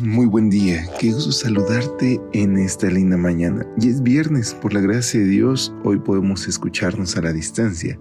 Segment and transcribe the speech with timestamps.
[0.00, 3.66] Muy buen día, qué gusto saludarte en esta linda mañana.
[3.78, 7.98] Y es viernes, por la gracia de Dios, hoy podemos escucharnos a la distancia.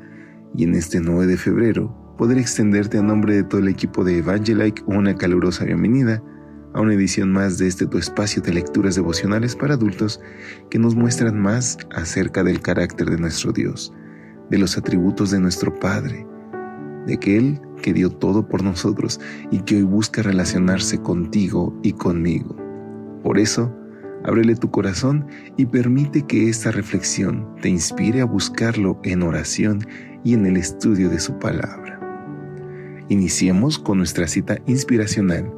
[0.55, 4.19] Y en este 9 de febrero, poder extenderte a nombre de todo el equipo de
[4.19, 6.23] Evangelike una calurosa bienvenida
[6.73, 10.21] a una edición más de este tu espacio de lecturas devocionales para adultos
[10.69, 13.91] que nos muestran más acerca del carácter de nuestro Dios,
[14.49, 16.25] de los atributos de nuestro Padre,
[17.07, 19.19] de aquel que dio todo por nosotros
[19.51, 22.55] y que hoy busca relacionarse contigo y conmigo.
[23.23, 23.75] Por eso,
[24.23, 29.85] ábrele tu corazón y permite que esta reflexión te inspire a buscarlo en oración
[30.23, 31.99] y en el estudio de su palabra.
[33.09, 35.51] Iniciemos con nuestra cita inspiracional,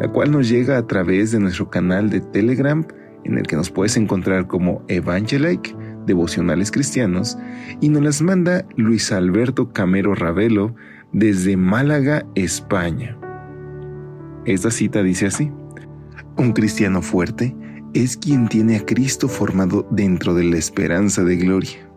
[0.00, 2.84] la cual nos llega a través de nuestro canal de Telegram,
[3.24, 7.38] en el que nos puedes encontrar como Evangelike, Devocionales Cristianos,
[7.80, 10.74] y nos las manda Luis Alberto Camero Ravelo
[11.12, 13.16] desde Málaga, España.
[14.44, 15.50] Esta cita dice así,
[16.36, 17.54] un cristiano fuerte
[17.92, 21.88] es quien tiene a Cristo formado dentro de la esperanza de gloria.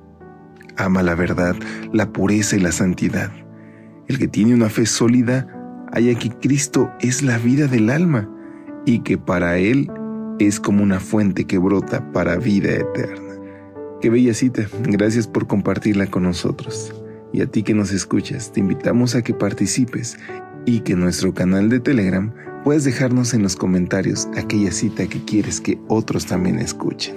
[0.77, 1.55] Ama la verdad,
[1.91, 3.31] la pureza y la santidad.
[4.07, 5.47] El que tiene una fe sólida
[5.91, 8.29] haya que Cristo es la vida del alma
[8.85, 9.89] y que para él
[10.39, 13.35] es como una fuente que brota para vida eterna.
[14.01, 17.02] Qué bella cita, gracias por compartirla con nosotros.
[17.33, 20.17] Y a ti que nos escuchas, te invitamos a que participes
[20.65, 22.31] y que en nuestro canal de Telegram
[22.63, 27.15] puedas dejarnos en los comentarios aquella cita que quieres que otros también escuchen.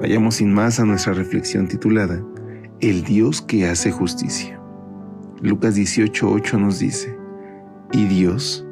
[0.00, 2.22] Vayamos sin más a nuestra reflexión titulada
[2.80, 4.60] El Dios que hace justicia.
[5.40, 7.16] Lucas 18:8 nos dice,
[7.92, 8.66] ¿Y Dios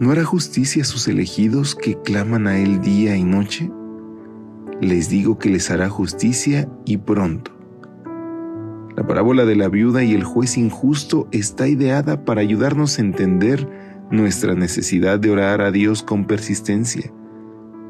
[0.00, 3.70] no hará justicia a sus elegidos que claman a Él día y noche?
[4.80, 7.57] Les digo que les hará justicia y pronto.
[8.98, 13.64] La parábola de la viuda y el juez injusto está ideada para ayudarnos a entender
[14.10, 17.12] nuestra necesidad de orar a Dios con persistencia,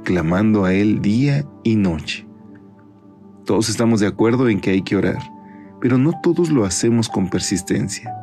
[0.05, 2.29] clamando a Él día y noche.
[3.47, 5.17] Todos estamos de acuerdo en que hay que orar,
[5.81, 8.15] pero no todos lo hacemos con persistencia.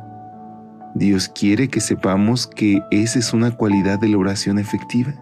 [0.94, 5.12] Dios quiere que sepamos que esa es una cualidad de la oración efectiva.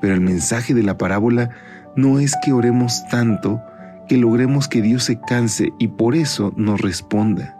[0.00, 1.50] Pero el mensaje de la parábola
[1.94, 3.60] no es que oremos tanto
[4.08, 7.56] que logremos que Dios se canse y por eso nos responda.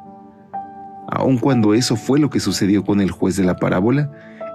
[1.09, 4.11] Aun cuando eso fue lo que sucedió con el juez de la parábola,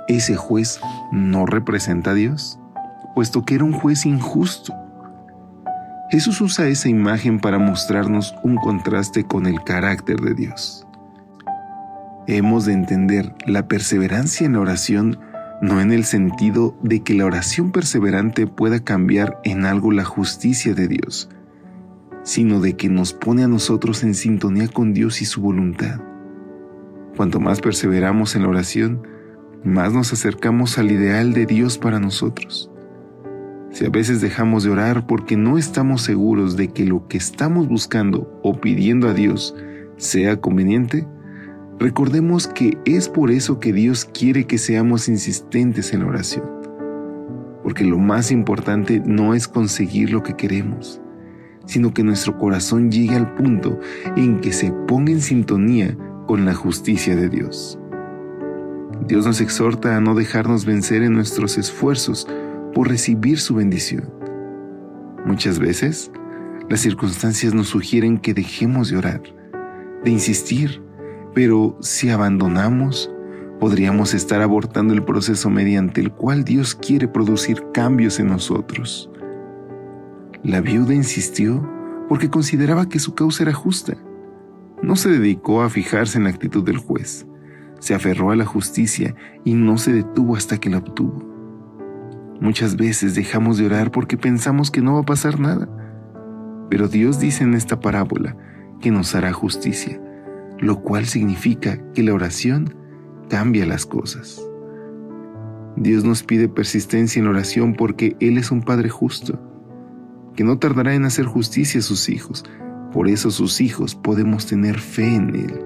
[0.07, 0.79] ese juez
[1.11, 2.59] no representa a Dios,
[3.15, 4.73] puesto que era un juez injusto.
[6.09, 10.87] Jesús usa esa imagen para mostrarnos un contraste con el carácter de Dios.
[12.25, 15.19] Hemos de entender la perseverancia en la oración
[15.61, 20.73] no en el sentido de que la oración perseverante pueda cambiar en algo la justicia
[20.73, 21.29] de Dios,
[22.29, 25.99] sino de que nos pone a nosotros en sintonía con Dios y su voluntad.
[27.17, 29.01] Cuanto más perseveramos en la oración,
[29.63, 32.69] más nos acercamos al ideal de Dios para nosotros.
[33.71, 37.67] Si a veces dejamos de orar porque no estamos seguros de que lo que estamos
[37.67, 39.55] buscando o pidiendo a Dios
[39.97, 41.07] sea conveniente,
[41.79, 46.43] recordemos que es por eso que Dios quiere que seamos insistentes en la oración.
[47.63, 51.01] Porque lo más importante no es conseguir lo que queremos,
[51.69, 53.79] sino que nuestro corazón llegue al punto
[54.15, 57.77] en que se ponga en sintonía con la justicia de Dios.
[59.07, 62.27] Dios nos exhorta a no dejarnos vencer en nuestros esfuerzos
[62.73, 64.11] por recibir su bendición.
[65.27, 66.11] Muchas veces,
[66.69, 69.21] las circunstancias nos sugieren que dejemos de orar,
[70.03, 70.81] de insistir,
[71.35, 73.11] pero si abandonamos,
[73.59, 79.11] podríamos estar abortando el proceso mediante el cual Dios quiere producir cambios en nosotros.
[80.43, 81.69] La viuda insistió
[82.07, 83.97] porque consideraba que su causa era justa.
[84.81, 87.27] No se dedicó a fijarse en la actitud del juez,
[87.79, 91.27] se aferró a la justicia y no se detuvo hasta que la obtuvo.
[92.39, 95.67] Muchas veces dejamos de orar porque pensamos que no va a pasar nada,
[96.69, 98.37] pero Dios dice en esta parábola
[98.79, 100.01] que nos hará justicia,
[100.57, 102.75] lo cual significa que la oración
[103.29, 104.41] cambia las cosas.
[105.75, 109.48] Dios nos pide persistencia en oración porque Él es un Padre justo
[110.39, 112.45] que no tardará en hacer justicia a sus hijos.
[112.93, 115.65] Por eso sus hijos podemos tener fe en Él.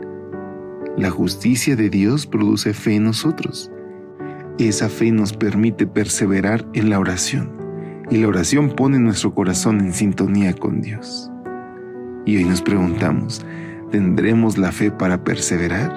[0.97, 3.69] La justicia de Dios produce fe en nosotros.
[4.57, 7.51] Esa fe nos permite perseverar en la oración
[8.09, 11.29] y la oración pone nuestro corazón en sintonía con Dios.
[12.25, 13.45] Y hoy nos preguntamos,
[13.91, 15.93] ¿tendremos la fe para perseverar?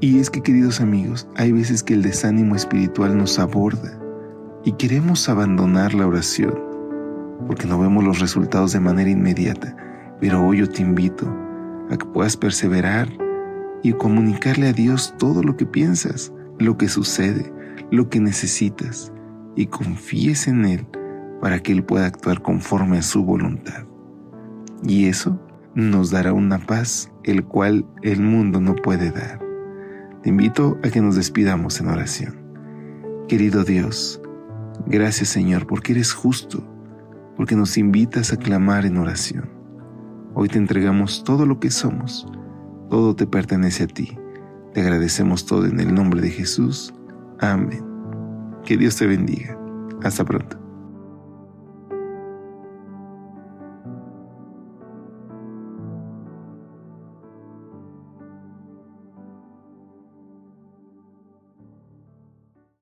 [0.00, 4.00] Y es que, queridos amigos, hay veces que el desánimo espiritual nos aborda
[4.64, 6.69] y queremos abandonar la oración
[7.46, 9.76] porque no vemos los resultados de manera inmediata.
[10.20, 11.26] Pero hoy yo te invito
[11.90, 13.08] a que puedas perseverar
[13.82, 17.52] y comunicarle a Dios todo lo que piensas, lo que sucede,
[17.90, 19.12] lo que necesitas
[19.56, 20.86] y confíes en Él
[21.40, 23.84] para que Él pueda actuar conforme a su voluntad.
[24.82, 25.40] Y eso
[25.74, 29.40] nos dará una paz el cual el mundo no puede dar.
[30.22, 32.36] Te invito a que nos despidamos en oración.
[33.28, 34.20] Querido Dios,
[34.86, 36.62] gracias Señor porque eres justo,
[37.40, 39.48] porque nos invitas a clamar en oración.
[40.34, 42.26] Hoy te entregamos todo lo que somos,
[42.90, 44.18] todo te pertenece a ti.
[44.74, 46.92] Te agradecemos todo en el nombre de Jesús.
[47.38, 47.82] Amén.
[48.62, 49.58] Que Dios te bendiga.
[50.02, 50.59] Hasta pronto.